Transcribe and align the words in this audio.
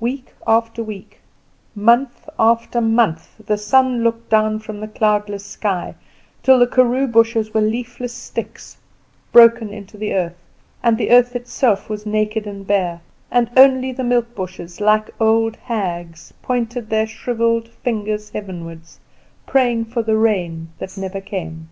Week 0.00 0.34
after 0.44 0.82
week, 0.82 1.20
month 1.76 2.28
after 2.36 2.80
month, 2.80 3.36
the 3.46 3.56
sun 3.56 4.02
looked 4.02 4.28
down 4.28 4.58
from 4.58 4.80
the 4.80 4.88
cloudless 4.88 5.46
sky, 5.46 5.94
till 6.42 6.58
the 6.58 6.66
karoo 6.66 7.06
bushes 7.06 7.54
were 7.54 7.60
leafless 7.60 8.12
sticks, 8.12 8.76
broken 9.30 9.70
into 9.72 9.96
the 9.96 10.12
earth, 10.14 10.34
and 10.82 10.98
the 10.98 11.12
earth 11.12 11.36
itself 11.36 11.88
was 11.88 12.04
naked 12.04 12.44
and 12.44 12.66
bare; 12.66 13.02
and 13.30 13.50
only 13.56 13.92
the 13.92 14.02
milk 14.02 14.34
bushes, 14.34 14.80
like 14.80 15.10
old 15.20 15.54
hags, 15.54 16.34
pointed 16.42 16.90
their 16.90 17.06
shrivelled 17.06 17.68
fingers 17.68 18.30
heavenward, 18.30 18.80
praying 19.46 19.84
for 19.84 20.02
the 20.02 20.16
rain 20.16 20.72
that 20.80 20.98
never 20.98 21.20
came. 21.20 21.70